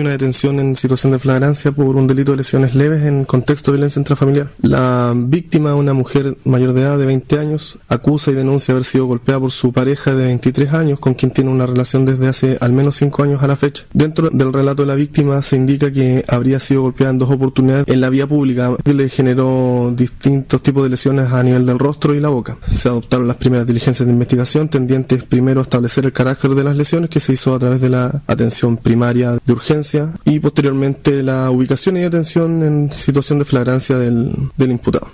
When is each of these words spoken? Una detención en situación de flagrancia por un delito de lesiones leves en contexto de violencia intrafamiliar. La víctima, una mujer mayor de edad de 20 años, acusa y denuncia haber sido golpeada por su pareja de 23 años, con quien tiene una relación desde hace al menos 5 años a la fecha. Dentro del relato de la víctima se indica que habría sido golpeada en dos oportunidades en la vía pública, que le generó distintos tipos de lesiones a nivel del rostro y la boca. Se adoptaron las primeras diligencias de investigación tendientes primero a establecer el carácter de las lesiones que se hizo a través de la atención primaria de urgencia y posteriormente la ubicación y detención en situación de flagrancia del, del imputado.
Una 0.00 0.10
detención 0.10 0.60
en 0.60 0.76
situación 0.76 1.10
de 1.10 1.18
flagrancia 1.18 1.72
por 1.72 1.96
un 1.96 2.06
delito 2.06 2.30
de 2.30 2.36
lesiones 2.36 2.76
leves 2.76 3.04
en 3.04 3.24
contexto 3.24 3.72
de 3.72 3.78
violencia 3.78 3.98
intrafamiliar. 3.98 4.48
La 4.62 5.12
víctima, 5.16 5.74
una 5.74 5.92
mujer 5.92 6.36
mayor 6.44 6.72
de 6.72 6.82
edad 6.82 6.98
de 6.98 7.04
20 7.04 7.40
años, 7.40 7.80
acusa 7.88 8.30
y 8.30 8.34
denuncia 8.34 8.70
haber 8.70 8.84
sido 8.84 9.06
golpeada 9.06 9.40
por 9.40 9.50
su 9.50 9.72
pareja 9.72 10.14
de 10.14 10.26
23 10.26 10.72
años, 10.72 11.00
con 11.00 11.14
quien 11.14 11.32
tiene 11.32 11.50
una 11.50 11.66
relación 11.66 12.04
desde 12.04 12.28
hace 12.28 12.58
al 12.60 12.72
menos 12.74 12.94
5 12.94 13.24
años 13.24 13.42
a 13.42 13.48
la 13.48 13.56
fecha. 13.56 13.86
Dentro 13.92 14.30
del 14.30 14.52
relato 14.52 14.82
de 14.82 14.86
la 14.86 14.94
víctima 14.94 15.42
se 15.42 15.56
indica 15.56 15.92
que 15.92 16.24
habría 16.28 16.60
sido 16.60 16.82
golpeada 16.82 17.10
en 17.10 17.18
dos 17.18 17.30
oportunidades 17.32 17.86
en 17.88 18.00
la 18.00 18.08
vía 18.08 18.28
pública, 18.28 18.76
que 18.84 18.94
le 18.94 19.08
generó 19.08 19.92
distintos 19.96 20.62
tipos 20.62 20.84
de 20.84 20.90
lesiones 20.90 21.32
a 21.32 21.42
nivel 21.42 21.66
del 21.66 21.80
rostro 21.80 22.14
y 22.14 22.20
la 22.20 22.28
boca. 22.28 22.56
Se 22.70 22.88
adoptaron 22.88 23.26
las 23.26 23.38
primeras 23.38 23.66
diligencias 23.66 24.06
de 24.06 24.12
investigación 24.12 24.68
tendientes 24.68 25.24
primero 25.24 25.58
a 25.58 25.64
establecer 25.64 26.04
el 26.04 26.12
carácter 26.12 26.54
de 26.54 26.62
las 26.62 26.76
lesiones 26.76 27.10
que 27.10 27.18
se 27.18 27.32
hizo 27.32 27.52
a 27.52 27.58
través 27.58 27.80
de 27.80 27.88
la 27.88 28.22
atención 28.28 28.76
primaria 28.76 29.40
de 29.44 29.52
urgencia 29.52 29.87
y 30.24 30.40
posteriormente 30.40 31.22
la 31.22 31.50
ubicación 31.50 31.96
y 31.96 32.00
detención 32.00 32.62
en 32.62 32.92
situación 32.92 33.38
de 33.38 33.44
flagrancia 33.44 33.96
del, 33.96 34.32
del 34.56 34.70
imputado. 34.70 35.08